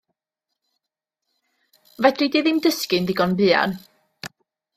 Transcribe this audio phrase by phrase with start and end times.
[2.01, 3.71] Fedri di ddim dysgu'n ddigon buan.